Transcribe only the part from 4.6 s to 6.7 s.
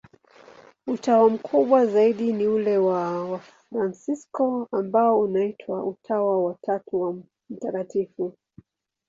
ambao unaitwa Utawa wa